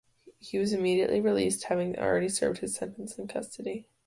[0.39, 3.85] He was immediately released having already served his sentence in custody.